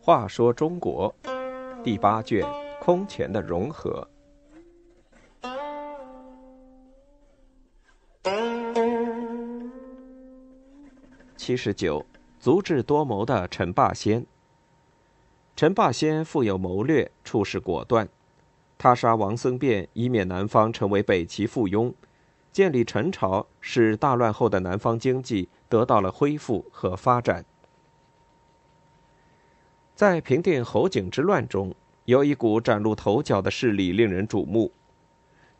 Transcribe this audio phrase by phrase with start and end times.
[0.00, 1.14] 话说中国
[1.84, 2.42] 第八卷
[2.80, 4.08] 空前的融合。
[11.36, 12.04] 七十九，
[12.38, 14.26] 足智多谋的陈霸先。
[15.56, 18.08] 陈霸先富有谋略，处事果断。
[18.76, 21.92] 他杀王僧辩，以免南方成为北齐附庸；
[22.58, 27.44] 建立陈朝，使大乱后的南方经济得到了恢复和发展。
[29.94, 31.72] 在平定侯景之乱中，
[32.06, 34.72] 有一股崭露头角的势力令人瞩目。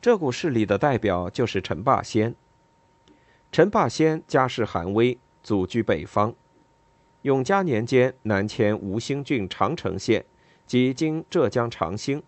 [0.01, 2.35] 这股势力的代表就是陈霸先。
[3.53, 6.35] 陈霸先家世寒微，祖居北方。
[7.23, 10.25] 永嘉年间，南迁吴兴郡长城县，
[10.67, 12.21] 即今浙江长兴。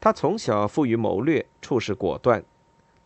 [0.00, 2.42] 他从小富于谋略，处事果断，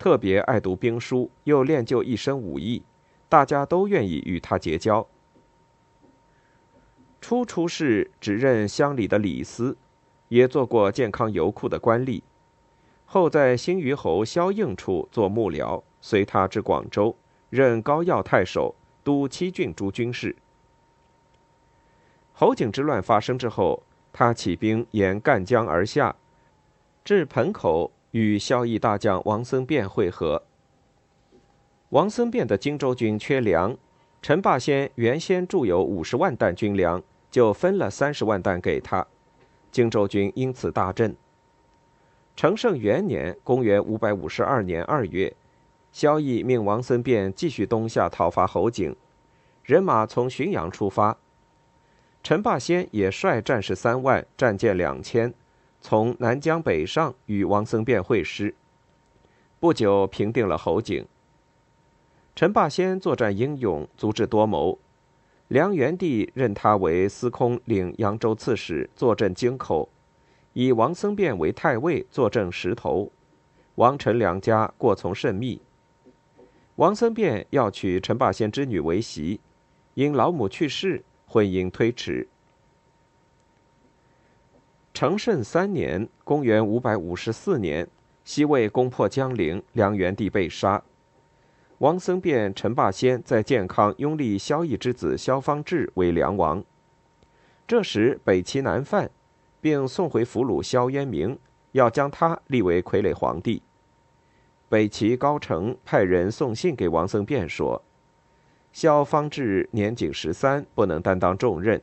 [0.01, 2.83] 特别爱读兵书，又练就一身武艺，
[3.29, 5.07] 大家都愿意与他结交。
[7.21, 9.77] 初出仕，只任乡里的李司，
[10.29, 12.23] 也做过健康油库的官吏。
[13.05, 17.15] 后在新余侯萧应处做幕僚，随他至广州，
[17.51, 20.35] 任高要太守，督七郡诸军事。
[22.33, 23.83] 侯景之乱发生之后，
[24.15, 26.17] 他起兵沿赣江而下，
[27.05, 30.43] 至盆口，与萧绎大将王僧辩会合。
[31.91, 33.77] 王僧辩的荆州军缺粮，
[34.23, 37.03] 陈霸先原先驻有五十万担军粮。
[37.31, 39.07] 就分了三十万担给他，
[39.71, 41.15] 荆州军因此大振。
[42.35, 45.33] 成圣元年（公元552年）二月，
[45.93, 48.97] 萧绎命王僧辩继续东下讨伐侯景，
[49.63, 51.17] 人马从浔阳出发。
[52.25, 55.33] 陈霸先也率战士三万、战舰两千，
[55.81, 58.55] 从南江北上与王僧辩会师。
[59.59, 61.07] 不久平定了侯景。
[62.37, 64.79] 陈霸先作战英勇，足智多谋。
[65.49, 69.89] 梁元帝任他为司空，领扬州刺史，坐镇京口；
[70.53, 73.11] 以王僧辩为太尉，坐镇石头。
[73.75, 75.61] 王陈两家过从甚密。
[76.77, 79.41] 王僧辩要娶陈霸先之女为媳，
[79.95, 82.29] 因老母去世，婚姻推迟。
[85.01, 87.89] 成圣三年（公元554年），
[88.23, 90.83] 西魏攻破江陵，梁元帝被杀。
[91.79, 96.63] 王僧辩、陈霸先在建康拥立萧绎之子萧方智为梁王。
[97.67, 99.11] 这时北齐南犯，
[99.59, 101.39] 并送回俘虏萧渊明，
[101.73, 103.63] 要将他立为傀儡皇帝。
[104.69, 107.83] 北齐高澄派人送信给王僧辩说
[108.71, 111.81] ：“萧方智年仅十三，不能担当重任；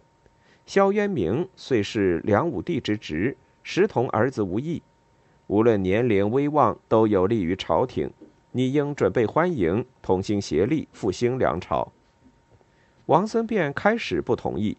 [0.67, 4.83] 萧渊明虽是梁武帝之侄，实同儿子无异，
[5.47, 8.11] 无论年龄威望，都有利于朝廷。”
[8.51, 11.91] 你应准备欢迎，同心协力复兴梁朝。
[13.05, 14.75] 王僧辩开始不同意，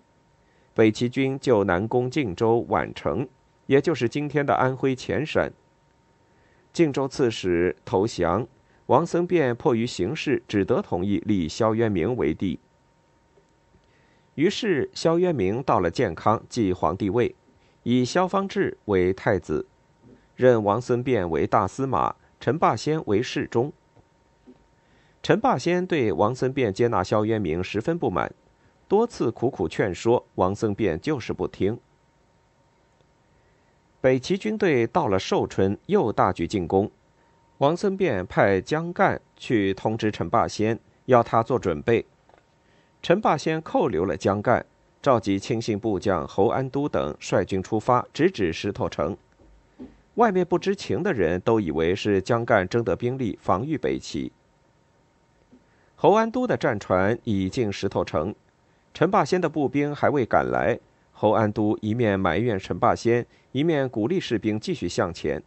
[0.74, 3.28] 北齐军就南攻晋州宛城，
[3.66, 5.52] 也就是今天的安徽潜山。
[6.72, 8.48] 晋州刺史投降，
[8.86, 12.58] 王僧辩迫于形势，只得同意立萧渊明为帝。
[14.38, 17.34] 于是萧渊明到了建康，继皇帝位，
[17.82, 19.66] 以萧方智为太子，
[20.36, 22.14] 任王僧辩为大司马。
[22.38, 23.72] 陈霸先为侍中。
[25.24, 28.32] 陈霸先对王僧辩接纳萧渊明十分不满，
[28.86, 31.80] 多次苦苦劝说，王僧辩就是不听。
[34.00, 36.88] 北齐军队到了寿春，又大举进攻。
[37.56, 42.06] 王僧辩派江干去通知陈霸先，要他做准备。
[43.00, 44.64] 陈霸先扣留了江干，
[45.00, 49.16] 召集亲信部将侯安都等率军出发，直指石头城。
[50.16, 54.32] 外面不知情的人都以为是江干征得兵力防御北齐。
[55.94, 58.34] 侯安都的战船已进石头城，
[58.92, 60.78] 陈霸先的步兵还未赶来。
[61.12, 65.42] 侯安都一面埋怨陈霸先，一面鼓励士兵继续向前。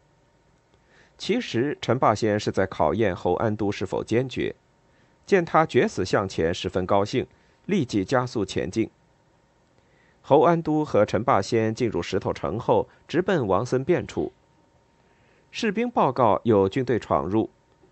[1.18, 4.56] 其实陈霸先是在考验侯安都是否坚决。
[5.26, 7.26] 见他决死向前，十分高兴，
[7.72, 8.92] 立即加速前进。
[10.22, 14.32] 侯安都和陈霸先进入石头城后，直奔王僧辩处。
[15.50, 17.50] 士兵报告有军队闯入，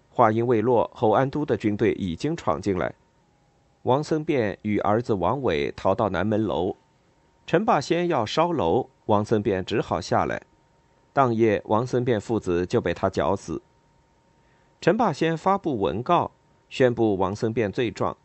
[0.09, 2.93] 话音未落，侯安都的军队已经闯进来。
[3.83, 6.75] 王僧辩与儿子王伟逃到南门楼，
[7.47, 10.41] 陈霸先要烧楼，王僧辩只好下来。
[11.13, 13.61] 当夜，王僧辩父子就被他绞死。
[14.79, 16.31] 陈霸先发布文告，
[16.69, 18.15] 宣布王僧辩罪状，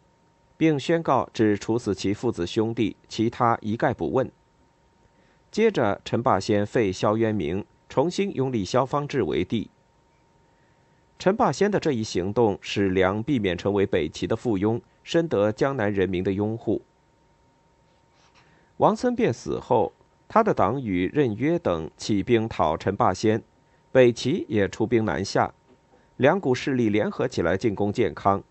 [0.57, 4.31] 并宣告只处死其父子兄弟，其他一概不问。
[5.51, 7.65] 接着，陈霸先废萧渊明。
[7.87, 9.71] 重新拥立萧方智为帝。
[11.17, 16.83] 陈霸先的这一行动使梁避免成为北齐的附庸，深得江南人民的拥护。
[18.79, 19.93] 王僧辩死后，
[20.27, 23.41] 他的党羽任约等起兵讨陈霸先，
[23.93, 25.55] 北齐也出兵南下，
[26.17, 28.43] 两股势力联合起来进攻建康。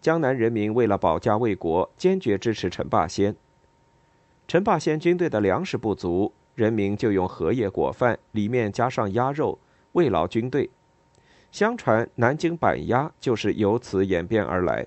[0.00, 3.36] 江南人民为了保家卫国，坚决支持陈霸先。
[4.48, 9.58] 陈霸先军队的粮食不足，人民就用荷叶裹饭，里面加上鸭肉，
[9.92, 10.70] 慰劳军队。
[11.52, 14.86] 相传南京板鸭就是由此演变而来。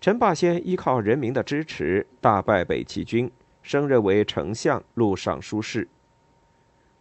[0.00, 3.30] 陈霸先依靠人民的支持，大败北齐军，
[3.62, 5.88] 升任为丞相、录尚书事。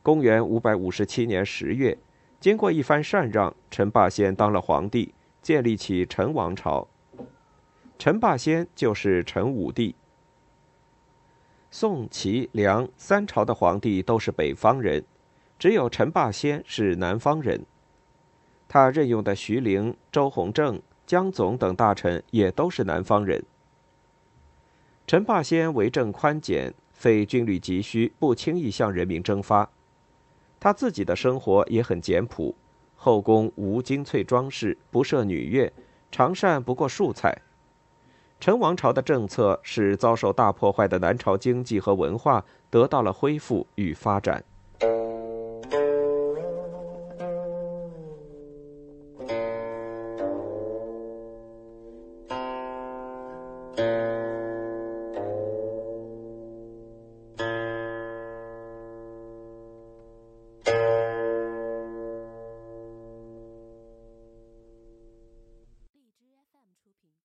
[0.04, 1.98] 公元五百五十七年十月，
[2.40, 5.14] 经过一番禅让，陈霸先当了皇帝。
[5.46, 6.88] 建立起陈王朝，
[8.00, 9.94] 陈霸先就是陈武帝。
[11.70, 15.06] 宋、齐、梁三朝的皇帝都是北方人，
[15.60, 17.64] 只有陈霸先是南方人。
[18.68, 23.46] 他任用的徐陵、周弘正、江总等大臣也都是南方人。
[25.06, 29.70] 陈霸先为政宽简，非军旅急需，不轻易向人民征发。
[30.60, 32.56] 他自己的生活也很简朴。
[33.06, 35.72] 后宫无精粹装饰，不设女乐，
[36.12, 37.40] 常膳不过数菜。
[38.40, 44.44] 陈王朝的政策使遭受大破坏的南朝经济和文化得到了恢复与发展。